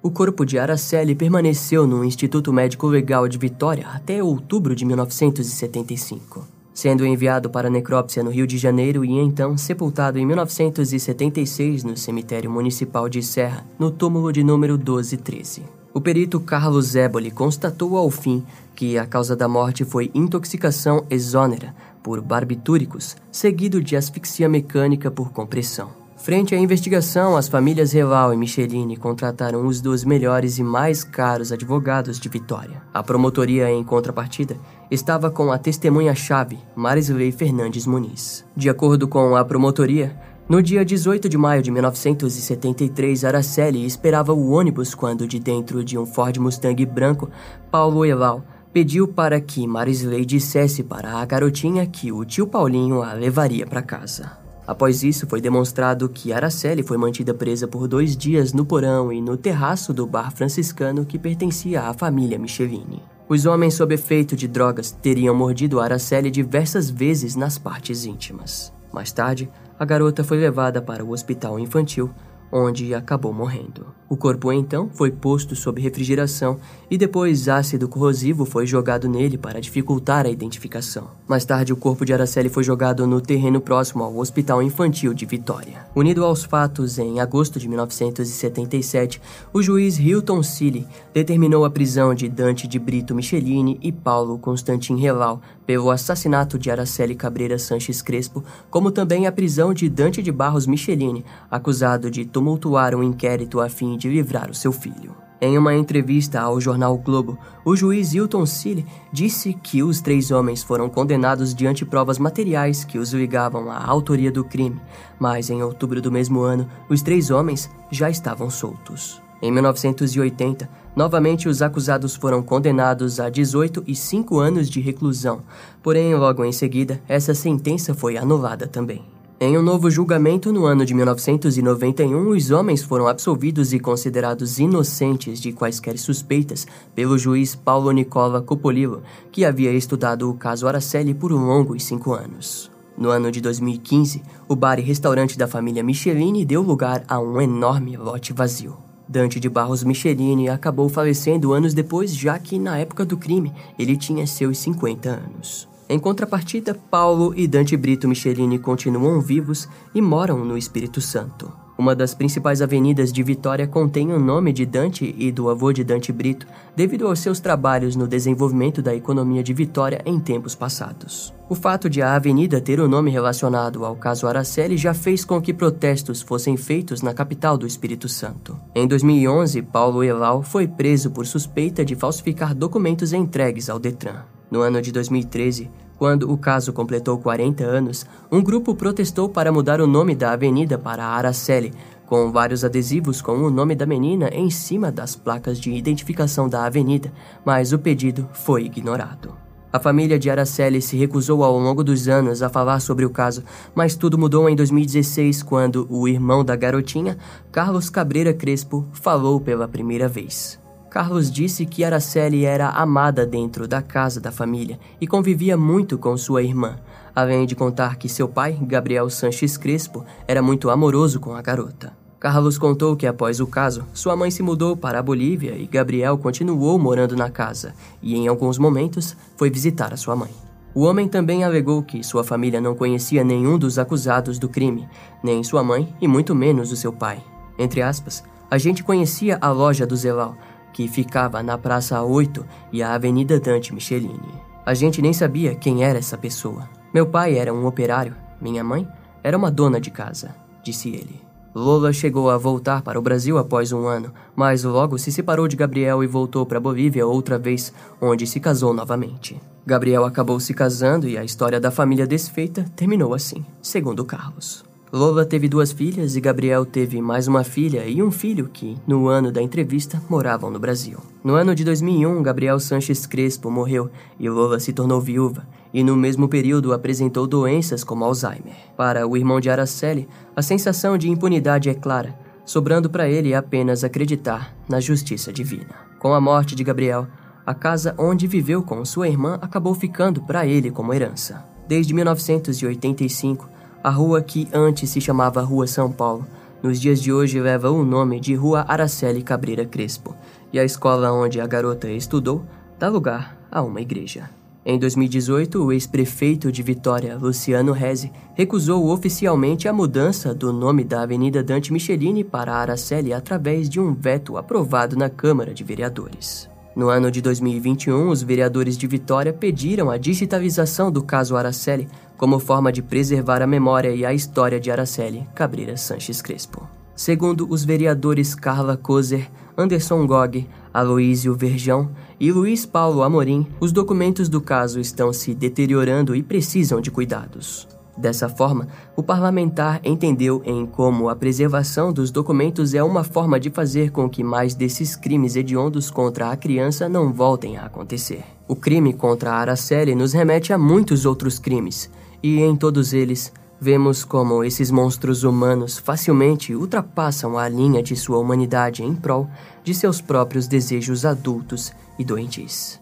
O 0.02 0.11
corpo 0.11 0.45
de 0.45 0.59
Araceli 0.59 1.14
permaneceu 1.14 1.87
no 1.87 2.04
Instituto 2.04 2.52
Médico 2.52 2.88
Legal 2.88 3.28
de 3.28 3.38
Vitória 3.38 3.87
até 3.87 4.21
outubro 4.21 4.75
de 4.75 4.85
1975, 4.85 6.45
sendo 6.75 7.07
enviado 7.07 7.50
para 7.50 7.71
necrópsia 7.71 8.23
no 8.23 8.31
Rio 8.31 8.47
de 8.47 8.59
Janeiro 8.59 9.05
e 9.05 9.11
então 9.12 9.57
sepultado 9.57 10.19
em 10.19 10.26
1976 10.26 11.85
no 11.85 11.97
cemitério 11.97 12.50
municipal 12.50 13.09
de 13.09 13.23
Serra, 13.23 13.67
no 13.79 13.91
túmulo 13.91 14.33
de 14.33 14.43
número 14.43 14.76
1213. 14.76 15.62
O 15.95 16.00
perito 16.00 16.41
Carlos 16.41 16.97
Éboli 16.97 17.31
constatou 17.31 17.97
ao 17.97 18.11
fim 18.11 18.43
que 18.75 18.97
a 18.97 19.07
causa 19.07 19.37
da 19.37 19.47
morte 19.47 19.85
foi 19.85 20.11
intoxicação 20.14 21.05
exônera 21.11 21.75
por 22.02 22.21
barbitúricos, 22.21 23.17
seguido 23.31 23.83
de 23.83 23.95
asfixia 23.95 24.49
mecânica 24.49 25.11
por 25.11 25.31
compressão. 25.31 26.02
Frente 26.17 26.55
à 26.55 26.59
investigação, 26.59 27.37
as 27.37 27.49
famílias 27.49 27.91
Reval 27.91 28.33
e 28.33 28.37
Michelini 28.37 28.97
contrataram 28.97 29.67
os 29.67 29.81
dois 29.81 30.05
melhores 30.05 30.57
e 30.57 30.62
mais 30.62 31.02
caros 31.02 31.50
advogados 31.50 32.21
de 32.21 32.29
Vitória. 32.29 32.81
A 32.95 33.02
promotoria, 33.02 33.69
em 33.69 33.83
contrapartida, 33.83 34.57
estava 34.93 35.31
com 35.31 35.51
a 35.51 35.57
testemunha-chave, 35.57 36.59
Marisley 36.77 37.33
Fernandes 37.33 37.87
Muniz. 37.87 38.45
De 38.55 38.69
acordo 38.69 39.09
com 39.09 39.35
a 39.35 39.43
promotoria, 39.43 40.15
no 40.47 40.63
dia 40.63 40.85
18 40.85 41.31
de 41.31 41.39
maio 41.39 41.63
de 41.63 41.71
1973, 41.71 43.25
Araceli 43.25 43.87
esperava 43.87 44.35
o 44.35 44.51
ônibus 44.51 44.95
quando, 44.95 45.27
de 45.27 45.41
dentro 45.41 45.83
de 45.83 45.97
um 45.97 46.05
Ford 46.05 46.37
Mustang 46.37 46.85
branco, 46.85 47.31
Paulo 47.71 48.05
Eval 48.05 48.45
pediu 48.71 49.09
para 49.09 49.41
que 49.41 49.67
Marisley 49.67 50.27
dissesse 50.27 50.83
para 50.83 51.15
a 51.15 51.25
garotinha 51.25 51.87
que 51.87 52.13
o 52.13 52.23
tio 52.25 52.47
Paulinho 52.47 53.03
a 53.03 53.15
levaria 53.15 53.67
para 53.67 53.83
casa. 53.83 54.33
Após 54.67 55.03
isso, 55.03 55.27
foi 55.27 55.41
demonstrado 55.41 56.09
que 56.09 56.33
Araceli 56.33 56.83
foi 56.83 56.99
mantida 56.99 57.33
presa 57.33 57.67
por 57.67 57.89
dois 57.89 58.15
dias 58.17 58.53
no 58.53 58.65
porão 58.65 59.11
e 59.11 59.23
no 59.23 59.39
terraço 59.39 59.93
do 59.93 60.07
bar 60.07 60.31
franciscano 60.33 61.05
que 61.07 61.19
pertencia 61.19 61.83
à 61.83 61.95
família 61.95 62.39
Michelini. 62.39 63.03
Os 63.33 63.47
homens 63.47 63.73
sob 63.73 63.95
efeito 63.95 64.37
de 64.37 64.47
drogas 64.47 64.91
teriam 64.91 65.35
mordido 65.35 65.81
Araceli 65.81 66.31
diversas 66.31 66.91
vezes 66.91 67.35
nas 67.35 67.57
partes 67.57 68.05
íntimas. 68.05 68.71
Mais 68.93 69.11
tarde, 69.11 69.49
a 69.79 69.87
garota 69.87 70.23
foi 70.23 70.37
levada 70.37 70.83
para 70.83 71.03
o 71.03 71.12
hospital 71.12 71.59
infantil, 71.59 72.11
onde 72.53 72.95
acabou 72.95 73.33
morrendo. 73.33 73.87
O 74.13 74.17
corpo 74.17 74.53
então 74.53 74.91
foi 74.93 75.11
posto 75.11 75.57
sob 75.57 75.81
refrigeração 75.81 76.59
e 76.91 76.99
depois 76.99 77.49
ácido 77.49 77.89
corrosivo 77.89 78.45
foi 78.45 78.67
jogado 78.67 79.09
nele 79.09 79.39
para 79.39 79.59
dificultar 79.59 80.27
a 80.27 80.29
identificação. 80.29 81.09
Mais 81.27 81.47
tarde, 81.47 81.73
o 81.73 81.77
corpo 81.77 82.05
de 82.05 82.13
Araceli 82.13 82.51
foi 82.51 82.63
jogado 82.63 83.07
no 83.07 83.23
terreno 83.23 83.59
próximo 83.59 84.05
ao 84.05 84.19
Hospital 84.19 84.63
Infantil 84.63 85.15
de 85.15 85.25
Vitória. 85.25 85.87
Unido 85.97 86.27
aos 86.27 86.45
fatos, 86.45 86.99
em 86.99 87.21
agosto 87.21 87.59
de 87.59 87.67
1977, 87.67 89.19
o 89.51 89.63
juiz 89.63 89.99
Hilton 89.99 90.43
Cilli 90.43 90.87
determinou 91.15 91.65
a 91.65 91.71
prisão 91.71 92.15
de 92.15 92.29
Dante 92.29 92.69
de 92.69 92.79
Brito 92.79 93.15
Michelini 93.15 93.79
e 93.81 93.91
Paulo 93.91 94.39
Constantin 94.39 94.97
Relau 94.97 95.41
pelo 95.67 95.91
assassinato 95.91 96.59
de 96.59 96.71
Araceli 96.71 97.15
Cabreira 97.15 97.59
Sanches 97.59 98.03
Crespo, 98.03 98.45
como 98.69 98.91
também 98.91 99.27
a 99.27 99.33
prisão 99.33 99.73
de 99.73 99.89
Dante 99.89 100.23
de 100.23 100.31
Barros 100.31 100.67
Michelini, 100.67 101.25
acusado 101.51 102.11
de 102.11 102.27
tumultuar 102.43 102.93
um 102.93 103.05
inquérito 103.05 103.61
a 103.61 103.69
fim 103.69 103.97
de 103.97 104.09
livrar 104.09 104.51
o 104.51 104.55
seu 104.55 104.73
filho. 104.73 105.15
Em 105.41 105.57
uma 105.57 105.77
entrevista 105.77 106.41
ao 106.41 106.61
jornal 106.61 106.99
Globo, 106.99 107.39
o 107.65 107.77
juiz 107.77 108.13
Hilton 108.13 108.45
Cille 108.47 108.85
disse 109.13 109.55
que 109.55 109.81
os 109.81 110.01
três 110.01 110.33
homens 110.33 110.61
foram 110.61 110.89
condenados 110.89 111.55
diante 111.55 111.85
provas 111.85 112.19
materiais 112.19 112.85
que 112.85 112.99
os 112.99 113.13
ligavam 113.13 113.71
à 113.71 113.85
autoria 113.85 114.33
do 114.33 114.45
crime, 114.45 114.81
mas 115.21 115.51
em 115.51 115.63
outubro 115.63 116.03
do 116.03 116.11
mesmo 116.11 116.41
ano, 116.41 116.69
os 116.89 117.01
três 117.01 117.31
homens 117.31 117.71
já 117.93 118.11
estavam 118.11 118.51
soltos. 118.51 119.23
Em 119.41 119.53
1980, 119.53 120.69
novamente 120.97 121.49
os 121.49 121.63
acusados 121.63 122.17
foram 122.17 122.43
condenados 122.43 123.21
a 123.21 123.31
18 123.31 123.85
e 123.87 123.95
5 123.95 124.39
anos 124.41 124.69
de 124.69 124.81
reclusão, 124.81 125.43
porém, 125.81 126.13
logo 126.17 126.45
em 126.45 126.53
seguida, 126.53 127.01
essa 127.09 127.35
sentença 127.35 127.95
foi 127.95 128.17
anulada 128.17 128.67
também. 128.67 129.22
Em 129.45 129.59
um 129.59 129.63
novo 129.63 129.91
julgamento 129.91 130.53
no 130.53 130.67
ano 130.67 130.87
de 130.87 130.95
1991, 130.95 132.29
os 132.29 132.53
homens 132.53 132.85
foram 132.85 133.09
absolvidos 133.09 133.73
e 133.73 133.81
considerados 133.81 134.61
inocentes 134.61 135.41
de 135.41 135.51
quaisquer 135.53 135.99
suspeitas 135.99 136.65
pelo 136.95 137.19
juiz 137.19 137.57
Paulo 137.57 137.91
Nicola 137.91 138.41
Copolilo, 138.41 139.03
que 139.33 139.45
havia 139.45 139.73
estudado 139.73 140.31
o 140.31 140.35
caso 140.35 140.69
Araceli 140.69 141.13
por 141.13 141.33
longos 141.33 141.83
cinco 141.83 142.13
anos. 142.15 142.71
No 142.97 143.11
ano 143.11 143.33
de 143.33 143.41
2015, 143.41 144.23
o 144.49 144.55
bar 144.55 144.79
e 144.79 144.83
restaurante 144.83 145.37
da 145.37 145.49
família 145.49 145.83
Michelini 145.83 146.45
deu 146.45 146.63
lugar 146.63 147.03
a 147.09 147.19
um 147.19 147.41
enorme 147.41 147.97
lote 147.97 148.33
vazio. 148.33 148.77
Dante 149.09 149.41
de 149.41 149.49
Barros 149.49 149.83
Michelini 149.83 150.51
acabou 150.51 150.89
falecendo 150.89 151.53
anos 151.53 151.75
depois, 151.75 152.15
já 152.15 152.39
que 152.39 152.61
na 152.61 152.79
época 152.79 153.05
do 153.05 153.17
crime 153.17 153.53
ele 153.77 153.97
tinha 153.97 154.25
seus 154.25 154.57
50 154.59 155.09
anos. 155.09 155.72
Em 155.89 155.99
contrapartida, 155.99 156.75
Paulo 156.75 157.35
e 157.37 157.47
Dante 157.47 157.77
Brito 157.77 158.09
Michelini 158.09 158.59
continuam 158.59 159.21
vivos 159.21 159.69
e 159.95 160.01
moram 160.01 160.45
no 160.45 160.57
Espírito 160.57 161.01
Santo. 161.01 161.53
Uma 161.77 161.97
das 161.97 162.15
principais 162.15 162.61
avenidas 162.61 163.12
de 163.12 163.23
Vitória 163.23 163.67
contém 163.67 164.12
o 164.12 164.19
nome 164.19 164.53
de 164.53 164.65
Dante 164.67 165.15
e 165.19 165.33
do 165.33 165.49
avô 165.49 165.73
de 165.73 165.83
Dante 165.83 166.12
Brito, 166.12 166.47
devido 166.77 167.07
aos 167.07 167.19
seus 167.19 167.41
trabalhos 167.41 167.97
no 167.97 168.07
desenvolvimento 168.07 168.83
da 168.83 168.95
economia 168.95 169.43
de 169.43 169.53
Vitória 169.53 170.01
em 170.05 170.21
tempos 170.21 170.55
passados. 170.55 171.35
O 171.49 171.55
fato 171.55 171.91
de 171.91 172.01
a 172.01 172.15
avenida 172.15 172.61
ter 172.61 172.79
o 172.79 172.87
nome 172.87 173.11
relacionado 173.11 173.85
ao 173.85 173.97
caso 173.97 174.27
Araceli 174.27 174.77
já 174.77 174.95
fez 174.95 175.25
com 175.25 175.41
que 175.41 175.53
protestos 175.53 176.23
fossem 176.23 176.57
feitos 176.57 177.03
na 177.03 177.15
capital 177.15 177.59
do 177.59 177.67
Espírito 177.67 178.09
Santo. 178.09 178.57
Em 178.75 178.87
2011, 178.87 179.62
Paulo 179.62 180.05
Elal 180.05 180.43
foi 180.43 180.69
preso 180.69 181.11
por 181.11 181.27
suspeita 181.27 181.85
de 181.85 181.97
falsificar 181.97 182.55
documentos 182.55 183.12
entregues 183.12 183.69
ao 183.69 183.79
Detran. 183.79 184.23
No 184.53 184.61
ano 184.61 184.83
de 184.83 184.93
2013, 184.93 185.71
quando 185.97 186.31
o 186.31 186.37
caso 186.37 186.75
completou 186.75 187.17
40 187.17 187.65
anos, 187.65 188.05
um 188.31 188.43
grupo 188.43 188.75
protestou 188.75 189.27
para 189.27 189.51
mudar 189.51 189.81
o 189.81 189.87
nome 189.87 190.15
da 190.15 190.33
avenida 190.33 190.77
para 190.77 191.07
Araceli, 191.07 191.73
com 192.05 192.31
vários 192.31 192.63
adesivos 192.63 193.23
com 193.23 193.33
o 193.33 193.51
nome 193.51 193.75
da 193.75 193.87
menina 193.87 194.29
em 194.29 194.51
cima 194.51 194.93
das 194.93 195.17
placas 195.17 195.59
de 195.59 195.73
identificação 195.73 196.51
da 196.51 196.67
avenida, 196.67 197.11
mas 197.47 197.73
o 197.73 197.79
pedido 197.79 198.29
foi 198.35 198.65
ignorado. 198.65 199.35
A 199.73 199.81
família 199.81 200.19
de 200.19 200.29
Araceli 200.29 200.83
se 200.83 200.99
recusou 200.99 201.43
ao 201.43 201.59
longo 201.59 201.83
dos 201.83 202.07
anos 202.07 202.43
a 202.43 202.51
falar 202.51 202.81
sobre 202.81 203.07
o 203.07 203.11
caso, 203.11 203.43
mas 203.75 203.97
tudo 203.97 204.19
mudou 204.19 204.51
em 204.51 204.55
2016 204.55 205.43
quando 205.43 205.87
o 205.89 206.07
irmão 206.07 206.45
da 206.45 206.55
garotinha, 206.55 207.17
Carlos 207.51 207.89
Cabreira 207.89 208.35
Crespo, 208.35 208.87
falou 208.93 209.41
pela 209.41 209.67
primeira 209.67 210.09
vez. 210.09 210.62
Carlos 210.93 211.31
disse 211.31 211.65
que 211.65 211.83
Araceli 211.83 212.45
era 212.45 212.69
amada 212.69 213.25
dentro 213.25 213.67
da 213.67 213.81
casa 213.81 214.21
da 214.21 214.31
família 214.31 214.79
e 215.01 215.07
convivia 215.07 215.57
muito 215.57 215.97
com 215.97 216.15
sua 216.19 216.43
irmã, 216.43 216.77
além 217.17 217.47
de 217.47 217.57
contar 217.57 217.97
que 217.97 218.11
seu 218.11 218.29
pai, 218.29 218.59
Gabriel 218.61 219.09
Sanches 219.09 219.57
Crespo, 219.57 220.05
era 220.29 220.43
muito 220.43 220.69
amoroso 220.69 221.19
com 221.19 221.35
a 221.35 221.41
garota. 221.41 221.97
Carlos 222.21 222.59
contou 222.59 222.95
que 222.95 223.07
após 223.07 223.41
o 223.41 223.47
caso, 223.47 223.87
sua 223.95 224.15
mãe 224.15 224.31
se 224.31 224.43
mudou 224.43 224.77
para 224.77 224.99
a 224.99 225.03
Bolívia 225.03 225.57
e 225.57 225.67
Gabriel 225.67 226.19
continuou 226.19 226.79
morando 226.79 227.17
na 227.17 227.31
casa 227.31 227.73
e, 228.03 228.15
em 228.15 228.29
alguns 228.29 228.59
momentos, 228.59 229.17
foi 229.35 229.49
visitar 229.49 229.95
a 229.95 229.97
sua 229.97 230.15
mãe. 230.15 230.31
O 230.75 230.83
homem 230.83 231.09
também 231.09 231.43
alegou 231.43 231.83
que 231.83 232.05
sua 232.05 232.23
família 232.23 232.61
não 232.61 232.75
conhecia 232.75 233.25
nenhum 233.25 233.57
dos 233.57 233.79
acusados 233.79 234.39
do 234.39 234.47
crime, 234.47 234.87
nem 235.25 235.43
sua 235.43 235.65
mãe 235.65 235.97
e 236.03 236.07
muito 236.07 236.35
menos 236.35 236.71
o 236.71 236.77
seu 236.77 236.93
pai. 236.93 237.25
Entre 237.59 237.81
aspas, 237.81 238.23
a 238.51 238.59
gente 238.59 238.85
conhecia 238.85 239.38
a 239.40 239.51
loja 239.51 239.87
do 239.87 239.97
Zelal, 239.97 240.37
que 240.73 240.89
ficava 240.89 241.43
na 241.43 241.59
Praça 241.59 242.03
8 242.03 242.45
e 242.73 242.83
a 242.83 242.95
Avenida 242.95 243.39
Dante 243.39 243.75
Michelini. 243.75 244.41
A 244.65 244.75
gente 244.75 245.03
nem 245.03 245.13
sabia 245.13 245.55
quem 245.55 245.85
era 245.85 245.99
essa 245.99 246.17
pessoa. 246.17 246.69
Meu 246.95 247.07
pai 247.07 247.37
era 247.37 247.53
um 247.53 247.67
operário, 247.67 248.17
minha 248.41 248.63
mãe 248.63 248.87
era 249.23 249.37
uma 249.37 249.51
dona 249.51 249.81
de 249.81 249.91
casa, 249.91 250.35
disse 250.63 250.89
ele. 250.89 251.21
Lola 251.55 251.93
chegou 251.93 252.31
a 252.31 252.39
voltar 252.39 252.81
para 252.81 252.99
o 252.99 253.03
Brasil 253.03 253.37
após 253.37 253.73
um 253.73 253.87
ano, 253.87 254.13
mas 254.35 254.65
logo 254.65 254.97
se 254.99 255.13
separou 255.13 255.47
de 255.47 255.57
Gabriel 255.57 256.03
e 256.03 256.07
voltou 256.07 256.47
para 256.47 256.59
Bolívia 256.59 257.07
outra 257.07 257.39
vez, 257.39 257.73
onde 258.01 258.27
se 258.27 258.41
casou 258.41 258.73
novamente. 258.73 259.39
Gabriel 259.67 260.05
acabou 260.05 260.41
se 260.41 260.55
casando 260.55 261.07
e 261.07 261.19
a 261.19 261.25
história 261.25 261.61
da 261.61 261.71
família 261.71 262.07
desfeita 262.07 262.65
terminou 262.75 263.13
assim, 263.13 263.45
segundo 263.61 264.05
Carlos. 264.05 264.72
Lola 264.94 265.24
teve 265.24 265.48
duas 265.48 265.72
filhas 265.72 266.16
e 266.16 266.20
Gabriel 266.20 266.66
teve 266.66 267.00
mais 267.00 267.26
uma 267.26 267.42
filha 267.42 267.87
e 267.87 268.02
um 268.02 268.11
filho 268.11 268.50
que, 268.52 268.76
no 268.87 269.09
ano 269.09 269.33
da 269.33 269.40
entrevista, 269.40 270.02
moravam 270.07 270.50
no 270.50 270.59
Brasil. 270.59 270.98
No 271.24 271.33
ano 271.33 271.55
de 271.55 271.64
2001, 271.64 272.22
Gabriel 272.22 272.61
Sanches 272.61 273.07
Crespo 273.07 273.50
morreu 273.50 273.90
e 274.20 274.28
Lola 274.28 274.61
se 274.61 274.70
tornou 274.70 275.00
viúva, 275.00 275.48
e 275.72 275.83
no 275.83 275.96
mesmo 275.96 276.28
período 276.28 276.74
apresentou 276.74 277.26
doenças 277.26 277.83
como 277.83 278.05
Alzheimer. 278.05 278.52
Para 278.76 279.07
o 279.07 279.16
irmão 279.16 279.40
de 279.40 279.48
Araceli, 279.48 280.07
a 280.37 280.42
sensação 280.42 280.98
de 280.98 281.09
impunidade 281.09 281.70
é 281.70 281.74
clara, 281.74 282.14
sobrando 282.44 282.90
para 282.90 283.09
ele 283.09 283.35
apenas 283.35 283.85
acreditar 283.85 284.55
na 284.68 284.78
justiça 284.78 285.33
divina. 285.33 285.74
Com 285.98 286.12
a 286.12 286.20
morte 286.20 286.55
de 286.55 286.62
Gabriel, 286.62 287.07
a 287.46 287.55
casa 287.55 287.94
onde 287.96 288.26
viveu 288.26 288.62
com 288.62 288.85
sua 288.85 289.09
irmã 289.09 289.38
acabou 289.40 289.72
ficando 289.74 290.20
para 290.20 290.44
ele 290.44 290.70
como 290.70 290.92
herança. 290.92 291.42
Desde 291.66 291.94
1985, 291.94 293.52
a 293.83 293.90
rua 293.90 294.23
que 294.23 294.49
antes 294.53 294.90
se 294.90 295.01
chamava 295.01 295.42
Rua 295.42 295.66
São 295.66 295.90
Paulo, 295.90 296.27
nos 296.62 296.81
dias 296.81 297.03
de 297.03 297.12
hoje 297.12 297.40
leva 297.40 297.71
o 297.71 297.85
nome 297.85 298.21
de 298.21 298.35
Rua 298.35 298.64
Araceli 298.68 299.23
Cabreira 299.23 299.64
Crespo, 299.64 300.14
e 300.53 300.59
a 300.59 300.64
escola 300.64 301.12
onde 301.12 301.40
a 301.40 301.47
garota 301.47 301.90
estudou 301.90 302.45
dá 302.79 302.88
lugar 302.88 303.37
a 303.51 303.62
uma 303.62 303.81
igreja. 303.81 304.31
Em 304.64 304.79
2018, 304.79 305.61
o 305.61 305.73
ex-prefeito 305.73 306.53
de 306.53 306.62
Vitória, 306.62 307.18
Luciano 307.18 307.73
Reze, 307.73 308.12
recusou 308.35 308.90
oficialmente 308.90 309.66
a 309.66 309.73
mudança 309.73 310.33
do 310.33 310.53
nome 310.53 310.85
da 310.85 311.03
Avenida 311.03 311.42
Dante 311.42 311.73
Michelini 311.73 312.23
para 312.23 312.55
Araceli 312.55 313.12
através 313.12 313.68
de 313.68 313.81
um 313.81 313.92
veto 313.92 314.37
aprovado 314.37 314.97
na 314.97 315.11
Câmara 315.11 315.53
de 315.53 315.64
Vereadores. 315.64 316.52
No 316.75 316.89
ano 316.89 317.11
de 317.11 317.21
2021, 317.21 318.09
os 318.09 318.23
vereadores 318.23 318.79
de 318.79 318.87
Vitória 318.87 319.33
pediram 319.33 319.91
a 319.91 319.99
digitalização 319.99 320.91
do 320.91 321.03
caso 321.03 321.37
Araceli 321.37 321.87
como 322.17 322.39
forma 322.39 322.73
de 322.73 322.83
preservar 322.83 323.43
a 323.43 323.47
memória 323.47 323.95
e 323.95 324.07
a 324.07 324.15
história 324.15 324.59
de 324.59 324.71
Araceli 324.71 325.27
Cabreira 325.35 325.77
Sanches 325.77 326.23
Crespo. 326.23 326.67
Segundo 326.95 327.47
os 327.51 327.65
vereadores 327.65 328.35
Carla 328.35 328.77
Kozer, 328.77 329.31
Anderson 329.57 330.07
Gog, 330.07 330.49
Aloísio 330.73 331.35
Verjão 331.35 331.91
e 332.19 332.33
Luiz 332.33 332.65
Paulo 332.65 333.03
Amorim, 333.03 333.47
os 333.61 333.71
documentos 333.71 334.29
do 334.29 334.41
caso 334.41 334.81
estão 334.81 335.13
se 335.13 335.35
deteriorando 335.35 336.17
e 336.17 336.23
precisam 336.23 336.81
de 336.81 336.91
cuidados. 336.91 337.69
Dessa 337.96 338.28
forma, 338.28 338.68
o 338.96 339.02
parlamentar 339.02 339.81
entendeu 339.85 340.42
em 340.44 340.64
como 340.64 341.09
a 341.09 341.16
preservação 341.16 341.92
dos 341.92 342.11
documentos 342.11 342.72
é 342.72 342.83
uma 342.83 343.05
forma 343.05 343.38
de 343.38 343.50
fazer 343.50 343.90
com 343.90 344.09
que 344.09 344.24
mais 344.24 344.55
desses 344.55 344.96
crimes 344.96 345.37
hediondos 345.37 345.90
contra 345.90 346.31
a 346.31 346.37
criança 346.37 346.88
não 346.88 347.12
voltem 347.12 347.59
a 347.59 347.66
acontecer. 347.66 348.24
O 348.48 348.57
crime 348.57 348.94
contra 348.94 349.33
a 349.33 349.37
Araceli 349.37 349.94
nos 349.94 350.12
remete 350.12 350.52
a 350.52 350.59
muitos 350.59 351.05
outros 351.05 351.38
crimes, 351.38 351.90
e 352.22 352.40
em 352.40 352.57
todos 352.57 352.92
eles 352.92 353.33
vemos 353.61 354.05
como 354.05 354.42
esses 354.42 354.72
monstros 354.72 355.22
humanos 355.22 355.78
facilmente 355.78 356.52
ultrapassam 356.52 357.38
a 357.38 357.48
linha 357.48 357.81
de 357.81 357.94
sua 357.94 358.18
humanidade 358.18 358.83
em 358.83 358.92
prol 358.92 359.28
de 359.62 359.72
seus 359.72 360.00
próprios 360.00 360.48
desejos 360.48 361.05
adultos 361.05 361.72
e 361.96 362.05
doentes. 362.05 362.82